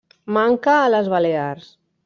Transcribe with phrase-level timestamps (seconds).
[0.37, 1.71] Manca a les Balears.